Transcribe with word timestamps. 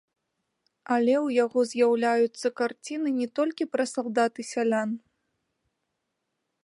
Але 0.95 1.13
ў 1.25 1.35
яго 1.43 1.59
з'яўляюцца 1.71 2.47
карціны 2.61 3.09
не 3.19 3.27
толькі 3.41 3.69
пра 3.75 3.83
салдат 3.93 4.33
і 4.45 4.47
сялян. 4.53 4.97